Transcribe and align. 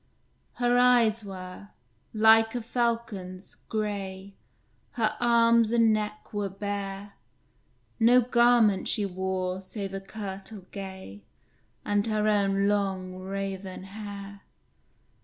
Her 0.53 0.79
eyes 0.79 1.23
were, 1.23 1.69
like 2.11 2.55
a 2.55 2.61
falcon's, 2.63 3.57
gray, 3.69 4.33
Her 4.93 5.15
arms 5.19 5.71
and 5.71 5.93
neck 5.93 6.33
were 6.33 6.49
bare; 6.49 7.13
No 7.99 8.19
garment 8.19 8.87
she 8.87 9.05
wore 9.05 9.61
save 9.61 9.93
a 9.93 10.01
kirtle 10.01 10.65
gay, 10.71 11.21
And 11.85 12.07
her 12.07 12.27
own 12.27 12.67
long, 12.67 13.13
raven 13.19 13.83
hair. 13.83 14.41